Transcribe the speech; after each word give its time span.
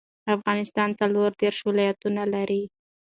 افغانستان 0.35 0.89
څلور 0.99 1.29
دیرش 1.39 1.59
ولايتونه 1.69 2.21
لري 2.33 2.63